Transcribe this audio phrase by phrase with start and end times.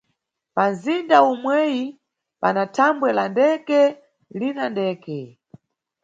[0.55, 1.83] Panʼzinda omweyi
[2.41, 3.81] pana thambwe la ndeke
[4.39, 5.19] lina ndeke.